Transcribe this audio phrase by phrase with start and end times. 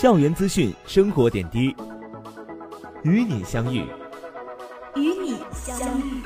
[0.00, 1.76] 校园资讯、生活点滴，
[3.02, 3.84] 与你相遇，
[4.96, 6.22] 与你相遇。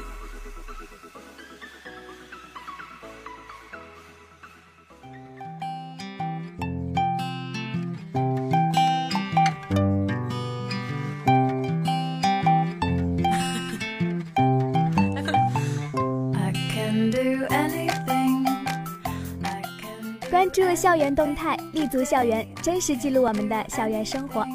[20.94, 24.46] 校园动态，立足校园，真实记录我们的校园生活。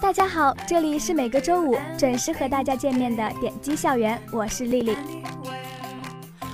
[0.00, 4.96] 大家好，这里是每个周五准时和大家见面的点击校园，我是丽丽。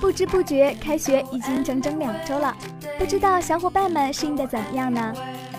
[0.01, 2.53] 不知不觉，开学已经整整两周了，
[2.99, 5.13] 不知道小伙伴们适应的怎么样呢？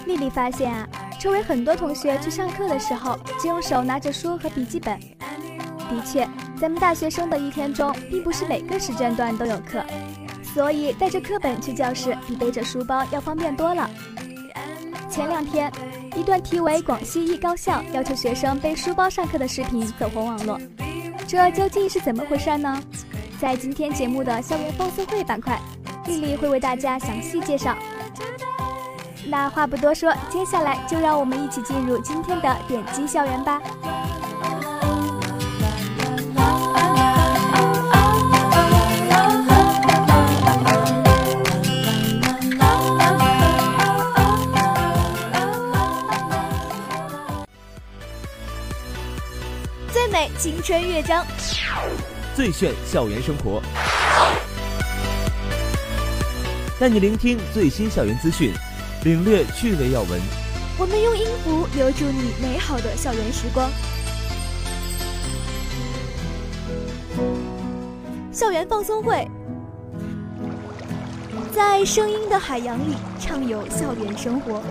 [0.05, 0.87] 丽丽发现啊，
[1.19, 5.01] 周围很多同学去上课的时候，只用手拿着书和笔记本。
[5.01, 6.29] 的确，
[6.61, 9.83] 咱们大学生的一天中，并不是每个时间段都有课。
[10.55, 13.89] 所以带着课本去教室比背着书包要方便多了。
[15.09, 15.71] 前两天，
[16.15, 20.59] 一段题为“广西一高校要求学生背书包上课”的视频走红网络，
[21.27, 22.83] 这究竟是怎么回事呢？
[23.41, 25.59] 在今天节目的校园放松会板块，
[26.07, 27.77] 丽丽会为大家详细介绍。
[29.27, 33.61] 那话不多说，接下来就让我们一起进入今天的点击校园吧。
[50.63, 51.27] 春乐章，
[52.37, 53.61] 最炫校园生活，
[56.79, 58.53] 带你聆听最新校园资讯，
[59.03, 60.21] 领略趣味要闻。
[60.79, 63.69] 我们用音符留住你美好的校园时光。
[68.31, 69.29] 校园放松会，
[71.53, 74.63] 在声音的海洋里畅游校园生活。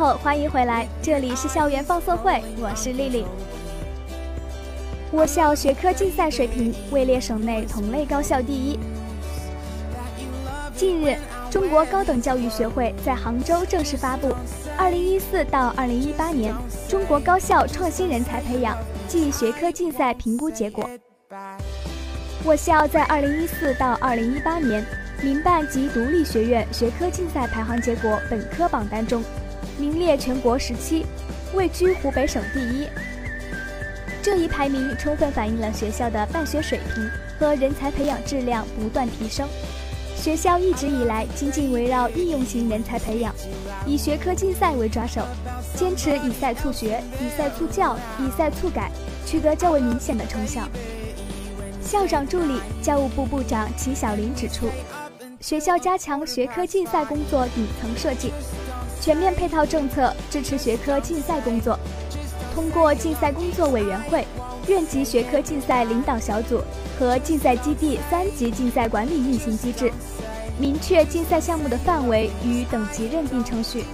[0.00, 3.26] 后，欢迎回来，这里是校园放送会，我是丽丽。
[5.12, 8.78] 我校学科竞赛水平位列省内同类高校第一。
[10.74, 11.18] 近日，
[11.50, 14.28] 中国高等教育学会在杭州正式发布
[14.74, 16.54] 《二零一四到二零一八年
[16.88, 20.88] 中国高校创新人才培养暨学科竞赛评估结果》。
[22.42, 24.82] 我校在二零一四到二零一八年
[25.22, 29.22] 民办及独立学院学科竞赛排行结果本科榜单中。
[29.80, 31.06] 名列全国十七，
[31.54, 32.86] 位居湖北省第一。
[34.22, 39.48] 这一排名充分反映了学校的办学水平和人才培养质量不断提升。
[40.14, 43.34] 学校一直以来紧紧围绕应用型人才培养，
[43.86, 45.22] 以学科竞赛为抓手，
[45.74, 48.90] 坚持以赛促学、以赛促教、以赛促改，
[49.24, 50.68] 取得较为明显的成效。
[51.80, 54.68] 校长助理、教务部部长齐晓林指出，
[55.40, 58.30] 学校加强学科竞赛工作顶层设计。
[59.00, 61.78] 全面配套政策支持学科竞赛工作，
[62.54, 64.26] 通过竞赛工作委员会、
[64.68, 66.62] 院级学科竞赛领导小组
[66.98, 69.90] 和竞赛基地三级竞赛管理运行机制，
[70.58, 73.84] 明确竞赛项目的范围与等级认定程序。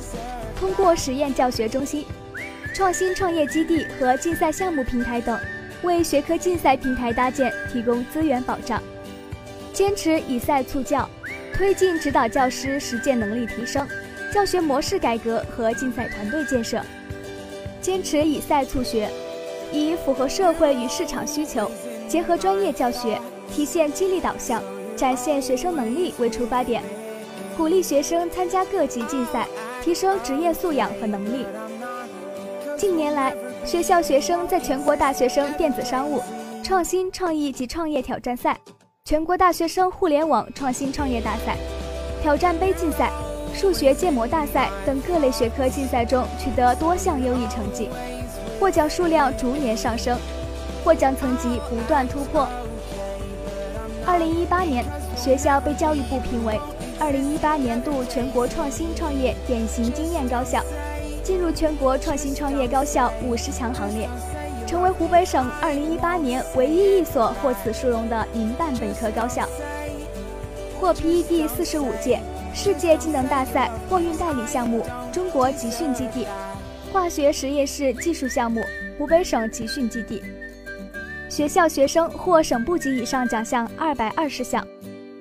[0.58, 2.04] 通过实验教学中心、
[2.75, 5.38] 创新创业基地和竞赛项目平台等，
[5.82, 8.82] 为学科竞赛平台搭建提供资源保障。
[9.72, 11.08] 坚持以赛促教，
[11.54, 13.86] 推进指导教师实践能力提升。
[14.32, 16.81] 教学模式改革和竞赛团队建设，
[17.81, 19.08] 坚持以赛促学，
[19.73, 21.70] 以符合社会与市场需求，
[22.08, 23.19] 结合专业教学，
[23.50, 24.62] 体现激励导向，
[24.96, 26.82] 展现学生能力为出发点，
[27.56, 29.46] 鼓励学生参加各级竞赛，
[29.82, 31.46] 提升职业素养和能力。
[32.76, 33.34] 近年来，
[33.64, 36.23] 学校学生在全国大学生电子商务、
[36.62, 38.58] 创新创意及创业挑战赛、
[39.05, 41.56] 全国大学生互联网创新创业大赛、
[42.23, 43.11] 挑战杯竞赛、
[43.56, 47.88] 数学建模大赛等各类学科竞赛中取得多项优异成绩，
[48.60, 50.18] 获奖数量逐年上升，
[50.84, 52.46] 获奖层级不断突破。
[54.04, 54.84] 二零一八年，
[55.16, 56.60] 学校被教育部评为
[57.00, 60.62] 二零一八年度全国创新创业典型经验高校。
[61.24, 64.06] 进入全国创新创业高校五十强行列，
[64.64, 69.44] 成为湖北省二零一八年唯一一所获此殊荣的民办本科高校。
[70.78, 72.20] 获批第四十五届
[72.56, 74.82] 世界技能大赛货运代理项目
[75.12, 76.26] 中国集训基地，
[76.90, 78.62] 化学实验室技术项目
[78.96, 80.22] 湖北省集训基地。
[81.28, 84.66] 学校学生获省部级以上奖项二百二十项，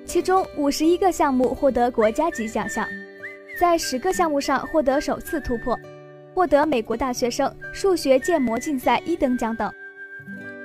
[0.06, 2.88] 其中五十一个项目获得国家级奖项，
[3.60, 5.78] 在十个项目上获得首次突破。
[6.34, 9.70] 获得美国大学生数学建模竞赛一等奖等。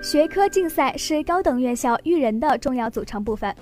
[0.01, 3.53] 学科竞赛是高等院校育人的重要组成部分，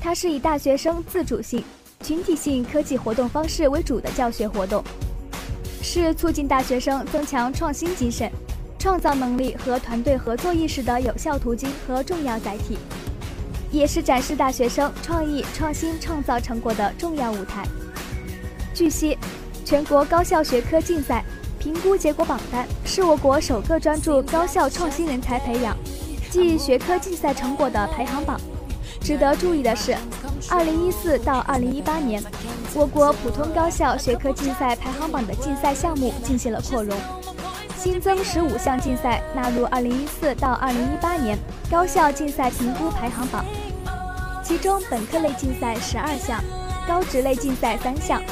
[0.00, 1.62] 它是以大学生自主性、
[2.04, 4.84] 群体性科技活动方式为主的教学活动，
[5.82, 8.30] 是促进大学生增强创新精神、
[8.78, 12.76] 创造能力和团队合作意识的有效途径和重要载体，
[13.70, 17.66] 也是展示大学生创意创新创造成果的重要舞台。
[18.74, 19.16] 据悉。
[19.66, 21.24] 全国高校学科竞赛
[21.58, 25.74] 评估结果榜单是我国首个专注高校创新人才培养
[26.30, 28.38] 及学科竞赛成果的排行榜。
[29.04, 29.94] 值得注意的是
[30.48, 32.24] ，2014到2018年，
[32.72, 36.96] 我国普通高校学科竞赛排行榜的竞赛项目进行了扩容，
[37.76, 40.58] 新增15项竞赛纳入2014到
[41.02, 41.38] 2018年
[41.70, 43.44] 高校竞赛评估排行榜，
[44.42, 46.42] 其中本科类竞赛12项，
[46.88, 48.22] 高职类竞赛3项。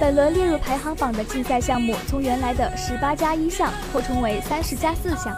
[0.00, 5.36] 本轮列入排行榜的竞赛项目，从原来的十八加一项扩充为三十加四项。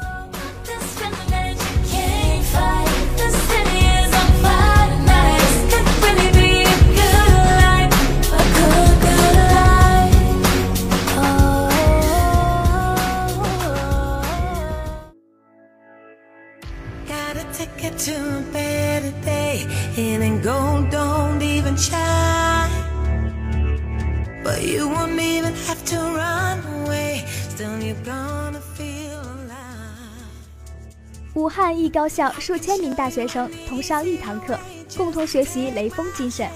[31.35, 34.59] 武汉一高校数千名大学生同上一堂课，
[34.97, 36.49] 共同学习雷锋精神。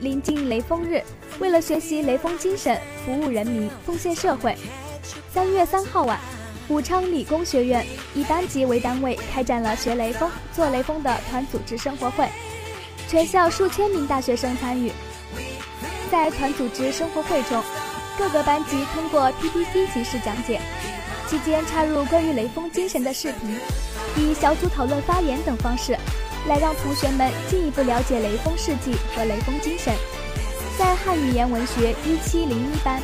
[0.00, 1.02] 临近雷锋日，
[1.38, 4.56] 为了学习雷锋精神，服务人民，奉献社会，
[5.32, 6.18] 三月三号晚，
[6.68, 7.84] 武昌理工学院
[8.14, 12.28] 以班级为单位开展了学雷锋、做雷锋的团组织生活会，
[13.06, 14.90] 全校数千名大学生参与。
[16.10, 17.62] 在团组织生活会中，
[18.16, 20.60] 各个班级通过 PPT 形式讲解。
[21.26, 23.58] 期间插入关于雷锋精神的视频，
[24.16, 25.96] 以小组讨论、发言等方式，
[26.46, 29.92] 来让同学们进一步了解雷锋事迹和雷锋精神。
[30.78, 33.02] 在汉语言文学一七零一班，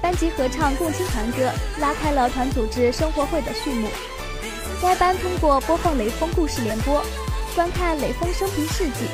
[0.00, 1.50] 班级合唱共青团歌，
[1.80, 3.88] 拉开了团组织生活会的序幕。
[4.80, 7.02] 该班通过播放雷锋故事联播，
[7.54, 9.06] 观看雷锋生平事迹，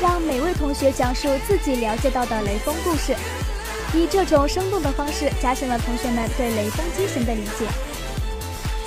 [0.00, 3.14] 让每位同学讲述自己了解到的雷锋故事，
[3.94, 7.66] 以这种生动的方式，加深了同学们对雷锋精神的理解。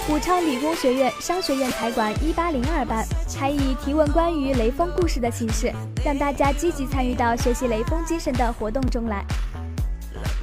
[0.09, 3.05] 武昌理工学院商学院财管一八零二班
[3.39, 5.71] 还以提问关于雷锋故事的形式，
[6.03, 9.23] 让大家积极参与到学习雷锋精神的活动中来。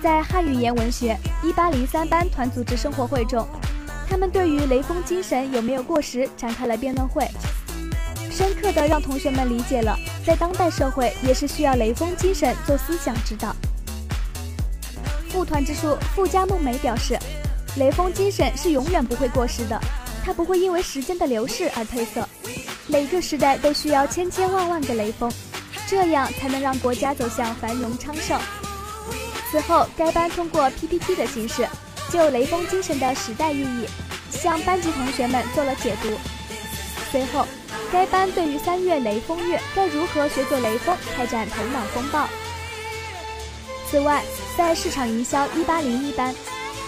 [0.02, 3.46] 在汉语言文学一八零三班团组织生活会中，
[4.08, 7.28] 他们对于雷锋精神有没有过时展开了辩论会，
[8.30, 13.54] 深刻的让同学们理解了在当代社会也是需要雷锋精神做思想指导。
[15.28, 17.18] 副团支书傅家梦梅表示。
[17.76, 19.80] 雷锋精神是永远不会过时的，
[20.24, 22.28] 它不会因为时间的流逝而褪色。
[22.88, 25.30] 每个时代都需要千千万万个雷锋，
[25.86, 28.40] 这样才能让国家走向繁荣昌盛。
[29.50, 31.68] 此后，该班通过 PPT 的形式，
[32.10, 33.86] 就雷锋精神的时代意义，
[34.30, 36.08] 向班级同学们做了解读。
[37.10, 37.46] 随后，
[37.92, 42.28] 该班对于三月雷锋月该如何学做雷锋开展头脑风暴。
[43.90, 44.22] 此外，
[44.56, 46.34] 在市场营销一八零一班。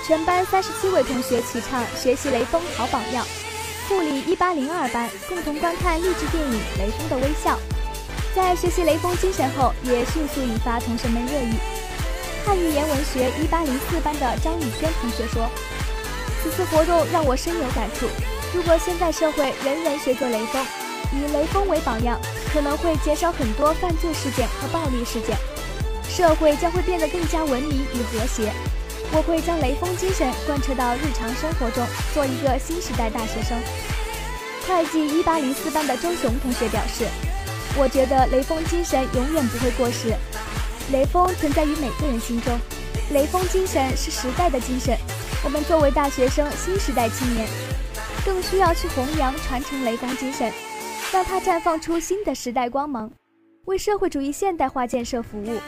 [0.05, 3.25] 全班三十七位同学齐唱《学习雷锋好榜样》，
[3.89, 7.55] 护理一八零二班共同观看励志电影《雷锋的微笑》。
[8.35, 11.82] 在学习雷锋精神后，也迅速引发同学们热议。
[12.45, 15.49] 汉语言文学一八零四班的张宇轩同学说
[16.43, 18.07] ：“此次活动让我深有感触。
[18.55, 20.65] 如果现在社会人人学做雷锋，
[21.13, 22.21] 以雷锋为榜样，
[22.53, 25.37] 可能会减少很多犯罪事件和暴力事件，
[26.09, 28.53] 社会将会变得更加文明与和谐。”
[29.15, 33.59] 我会将雷锋精神贯彻到日常生活中，做一个新时代大学生。
[34.67, 37.05] 会计一八零四班的周雄同学表示
[37.77, 40.15] ：“我觉得雷锋精神永远不会过时，
[40.93, 42.57] 雷锋存在于每个人心中，
[43.13, 44.95] 雷锋精神是时代的精神。
[45.43, 47.49] 我们作为大学生、新时代青年，
[48.27, 50.53] 更需要去弘扬、传承雷锋精神，
[51.11, 53.11] 让它绽放出新的时代光芒，
[53.65, 55.59] 为社会主义现代化建设服务。”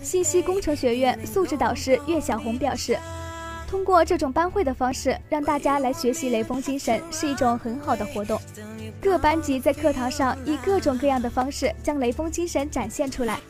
[0.00, 2.98] 信息工程学院素质导师岳小红表示
[3.72, 8.38] ：“通过这种班会的方式，让大家来学习雷锋精神，是一种很好的活动。
[9.00, 13.40] 各班级在课堂上以各种各样的方式将雷锋精神展现出来，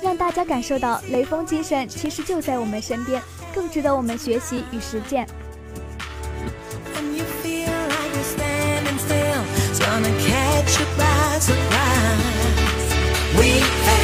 [0.00, 3.20] 让大家感受到雷锋精神其实就在我们身边，
[3.52, 5.26] 更值得我们学习与实践。”
[13.36, 14.03] we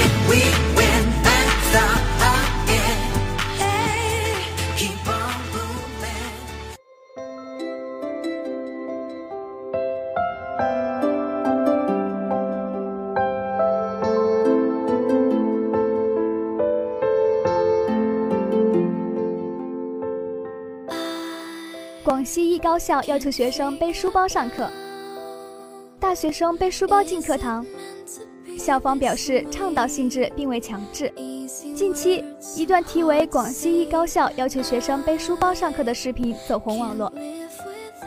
[22.81, 24.67] 校要求学生背书包上课，
[26.01, 27.65] 大学生背书包进课堂。
[28.59, 31.13] 校方表示倡导性质，并未强制。
[31.75, 32.25] 近期，
[32.57, 37.13] 一段题为“广西一高校要求学生背书包上课”的视频走红网络，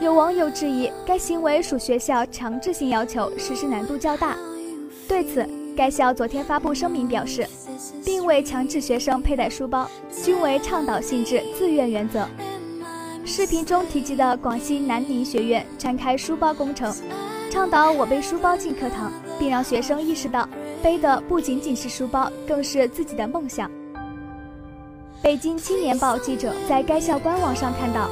[0.02, 4.36] 有网友质疑该行为属学校强制性要求，实施难度较大。
[5.08, 7.48] 对此，该校昨天发布声明表示，
[8.04, 9.88] 并未强制学生佩戴书包，
[10.24, 12.28] 均为倡导性质、自愿原则。
[13.26, 16.94] 视频中提及的广西南宁学院展开书包工程，
[17.50, 20.48] 倡导我背书包进课堂，并让学生意识到
[20.82, 23.72] 背的不仅仅是书包，更是自己的梦想。
[25.22, 28.10] 北京青年报记者在该校官网上看到，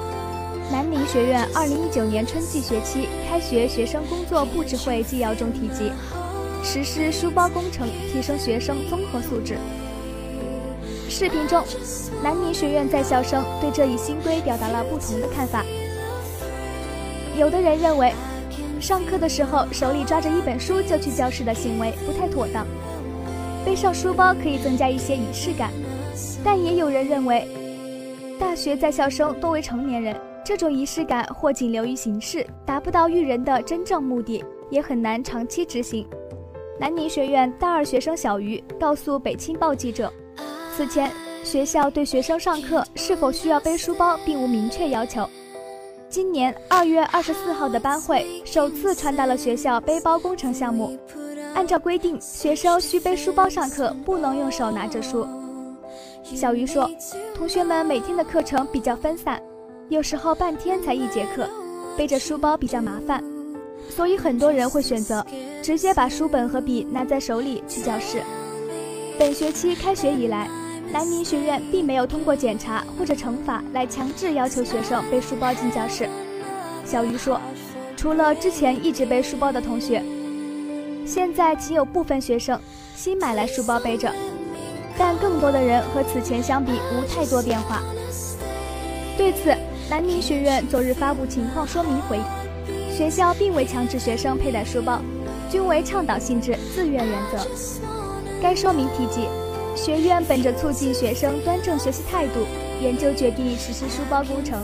[0.72, 5.92] 南宁学院2019年春季学期开学学生工作布置会纪要中提及，
[6.64, 9.58] 实施书包工程，提升学生综合素质。
[11.12, 11.62] 视频中，
[12.24, 15.62] 南宁学院在校生对这一新规表达了不同的看法。
[17.38, 18.14] 有的人认为，
[18.80, 22.66] 上课的时候手里抓着一本书就去教室的行为不太妥当，
[23.66, 25.70] 背上书包可以增加一些仪式感。
[26.46, 27.46] 但也有人认为，
[28.40, 30.16] 大学在校生多为成年人，
[30.46, 36.08] 这种仪式感或仅流于形式，达不到育人的真正目的，也很难长期执行。
[36.80, 40.12] 南宁学院大二学生小鱼告诉北青报记者。
[40.76, 41.12] 此前，
[41.44, 45.30] 学校对学生上课是否需要背书包并无明确要求。
[46.10, 50.98] 今年二月二十四号的班会首次传达了学校背包工程项目。
[51.54, 55.28] 按照规定，学生需背书包上课，不能用手拿着书。
[56.24, 56.90] 小鱼说
[57.36, 59.42] ：“同学们每天的课程比较分散，
[59.90, 61.50] 有时候半天才一节课，
[61.98, 63.22] 背着书包比较麻烦，
[63.90, 65.26] 所以很多人会选择
[65.62, 68.22] 直接把书本和笔拿在手里去教室。”
[69.20, 70.50] 本学期开学以来。
[70.92, 76.10] 南宁学院并没有通过检查或者惩罚来强制要求学生背书包进教室。
[76.86, 77.40] 小鱼说
[77.96, 80.04] ：“除了之前一直背书包的同学，
[81.06, 82.60] 现在仅有部分学生
[82.94, 84.12] 新买来书包背着，
[84.98, 87.82] 但更多的人和此前相比无太多变化。”
[89.18, 89.56] 对此，
[89.90, 92.20] 南宁学院昨日发布情况说明回：
[92.94, 95.00] 学校并未强制学生佩戴书包，
[95.50, 97.48] 均为倡导性质、自愿原则。
[98.42, 99.28] 该说明提及。
[99.76, 102.46] 学院本着促进学生端正学习态度，
[102.82, 104.60] 研究决定实施书包工程。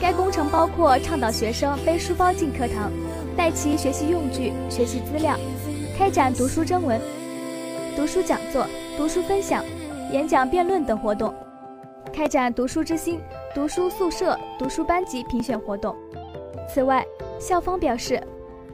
[0.00, 2.90] 该工程包括倡导学生背书包进课堂，
[3.36, 5.36] 带齐学习用具、学习资料，
[5.96, 7.00] 开展读书征文、
[7.96, 9.64] 读书讲座、读书分享、
[10.10, 11.32] 演讲辩论等活动，
[12.12, 13.20] 开展读书之星、
[13.54, 15.94] 读书宿舍、读书班级评选活动。
[16.72, 17.04] 此外，
[17.38, 18.20] 校方表示，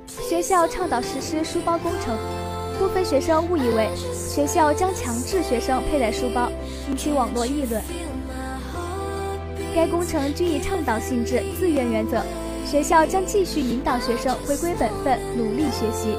[0.06, 2.16] 学校倡导实施书包工程。
[2.78, 6.50] 部分学生误以为学校将强制学生佩戴书包，
[6.88, 7.82] 引起网络议论。
[9.74, 12.22] 该工程均以倡导性质、自愿原则，
[12.64, 16.16] 学校将继续引导学生回归本分，努力学习。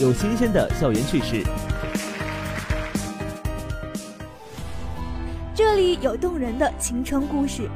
[0.00, 1.44] 有新鲜的校园趣事。
[5.54, 7.68] 这里有动人的青春故事，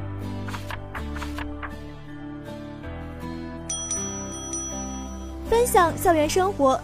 [5.47, 6.81] 分享校园生活，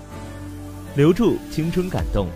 [0.93, 2.27] 留住青春感动，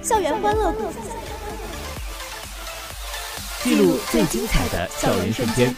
[0.00, 0.92] 校园欢乐谷，
[3.64, 5.74] 记录最精彩的校园瞬间。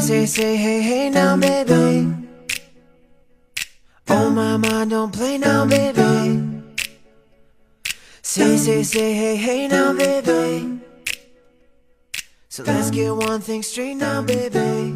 [0.00, 2.06] Say, say, say, hey, hey now, baby.
[4.08, 6.62] Oh, my, my, don't play now, baby.
[8.22, 10.78] Say, say, say, hey, hey now, baby.
[12.48, 14.94] So let's get one thing straight now, baby.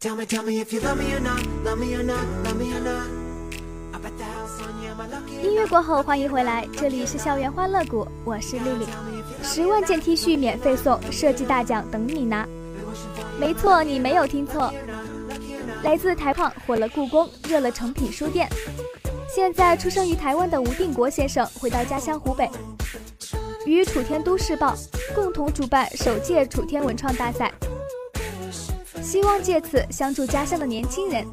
[0.00, 2.56] Tell me, tell me if you love me or not, love me or not, love
[2.56, 3.06] me or not.
[5.42, 8.86] 音乐过后，欢迎回来，这里是校园欢乐谷，我是丽丽。
[9.42, 12.46] 十万件 T 恤免费送，设计大奖等你拿。
[13.38, 14.72] 没错，你没有听错，
[15.82, 18.48] 来自台矿火了故宫，热了诚品书店。
[19.28, 22.48] 现在出生于台湾的吴定国先生回到家乡湖北，
[23.66, 24.74] 与楚天都市报
[25.14, 27.52] 共同主办首届楚天文创大赛，
[29.02, 31.26] 希望借此相助家乡的年轻人，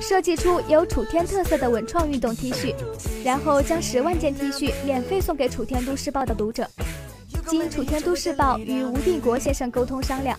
[0.00, 2.74] 设计出有楚天特色的文创运动 T 恤，
[3.22, 6.68] 然后将十万件 T 恤免费送给楚天都市报的读者。
[7.46, 10.38] 经楚天都市报与吴定国先生沟通商量。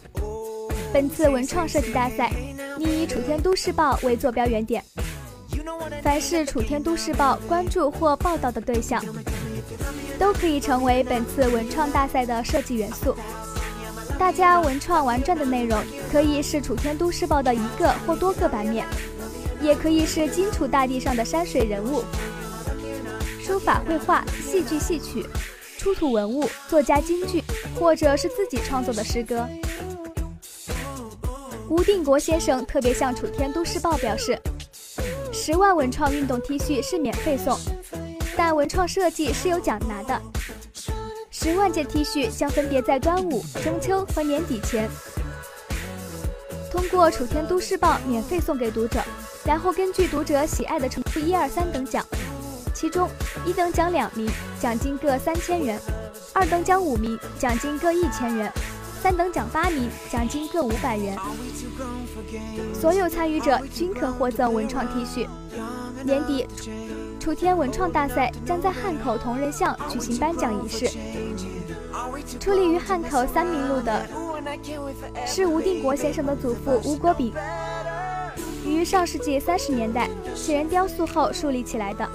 [0.93, 2.29] 本次文创设计大赛，
[2.77, 4.83] 拟以楚天都市报为坐标原点，
[6.03, 9.01] 凡是楚天都市报关注或报道的对象，
[10.19, 13.15] 都可以成为本次文创大赛的设计元素。
[14.19, 15.81] 大家文创玩转的内容，
[16.11, 18.85] 可以是楚天都市报的一个或多个版面，
[19.61, 22.03] 也可以是荆楚大地上的山水人物、
[23.39, 25.25] 书法绘画、戏剧戏曲、
[25.77, 27.41] 出土文物、作家金句，
[27.79, 29.47] 或者是自己创作的诗歌。
[31.71, 34.37] 吴定国先生特别向《楚天都市报》表示，
[35.31, 37.57] 十万文创运动 T 恤是免费送，
[38.35, 40.21] 但文创设计是有奖拿的。
[41.29, 44.89] 十万件 T 恤将分别在端午、中秋和年底前，
[46.69, 49.01] 通过《楚天都市报》免费送给读者，
[49.45, 52.05] 然后根据读者喜爱的程度，一二三等奖，
[52.73, 53.07] 其中
[53.45, 54.29] 一等奖两名，
[54.59, 55.79] 奖金各三千元；
[56.33, 58.51] 二等奖五名，奖金各一千元。
[59.01, 61.17] 三等奖八名，奖金各五百元。
[62.71, 65.27] 所有参与者均可获赠文创 T 恤。
[66.03, 66.45] 年底，
[67.19, 70.87] 楚天文创大赛将在汉口同仁巷举行颁奖仪式。
[72.39, 74.07] 出立于汉口三明路的，
[75.25, 77.33] 是吴定国先生的祖父吴国炳，
[78.63, 82.07] 于上世纪三十年代请人雕塑后树立起来的。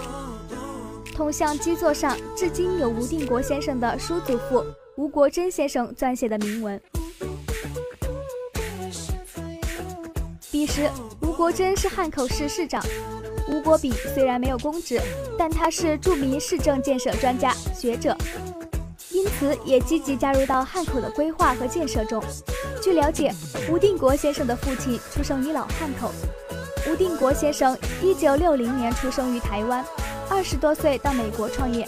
[1.12, 4.64] 铜像基座上至今有吴定国先生的叔祖父。
[4.96, 6.80] 吴国桢先生撰写的铭文。
[10.50, 10.88] 彼时，
[11.20, 12.82] 吴国桢是汉口市市长。
[13.48, 14.98] 吴国炳虽然没有公职，
[15.38, 18.16] 但他是著名市政建设专家学者，
[19.10, 22.22] 因此也积极加入到汉口的规划和建设中。
[22.82, 23.30] 据了解，
[23.70, 26.10] 吴定国先生的父亲出生于老汉口。
[26.90, 29.84] 吴定国先生一九六零年出生于台湾，
[30.30, 31.86] 二十多岁到美国创业。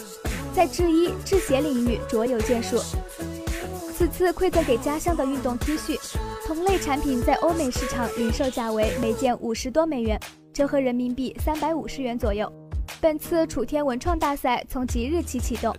[0.59, 2.75] 在制衣、制鞋领域卓有建树。
[3.95, 5.97] 此次馈赠给家乡的运动 T 恤，
[6.45, 10.19] 同类产品在欧美市场零售价为每件五十多美元，
[10.51, 12.51] 折合人民币三百五十元左右。
[12.99, 15.73] 本次楚天文创大赛从即日起启动，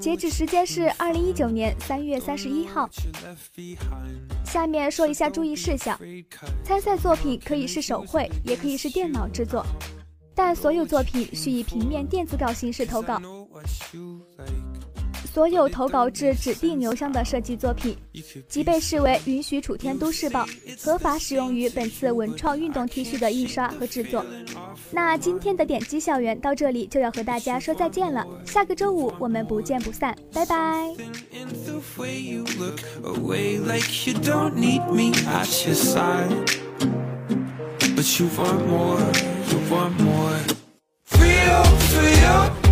[0.00, 2.90] 截止时间是二零一九年三月三十一号。
[4.44, 5.96] 下面说一下注意事项：
[6.64, 9.64] 参赛作品可以是手绘，也可以是电脑制作。
[10.38, 13.20] 但所有作品需以平面电子稿形式投稿。
[15.34, 17.96] 所有投稿至指定邮箱的设计作品，
[18.48, 20.46] 即被视为允许楚天都市报
[20.80, 24.24] 合法使用于本次文创运动 T 恤的印刷和制作。
[24.92, 30.94] 那今天的点击校园到这里就要和大家说再见了，下个周五我们不见不散，拜拜。
[39.70, 40.38] One more.
[41.04, 42.67] Feel, feel.